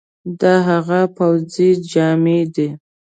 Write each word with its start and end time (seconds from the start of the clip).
دا 0.39 0.53
هغه 0.69 0.99
پوځي 1.15 1.69
جامي 1.91 2.41
دي، 2.53 2.67